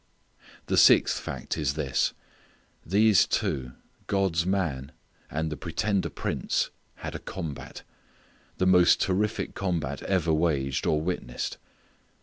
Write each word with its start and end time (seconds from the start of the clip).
The 0.65 0.77
sixth 0.77 1.19
fact 1.19 1.59
is 1.59 1.75
this: 1.75 2.13
These 2.83 3.27
two, 3.27 3.73
God's 4.07 4.47
Man, 4.47 4.93
and 5.29 5.51
the 5.51 5.55
pretender 5.57 6.09
prince, 6.09 6.71
had 6.95 7.13
a 7.13 7.19
combat: 7.19 7.83
the 8.57 8.65
most 8.65 8.99
terrific 8.99 9.53
combat 9.53 10.01
ever 10.01 10.33
waged 10.33 10.87
or 10.87 10.99
witnessed. 10.99 11.59